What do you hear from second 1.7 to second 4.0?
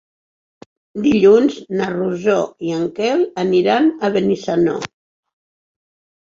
na Rosó i en Quel aniran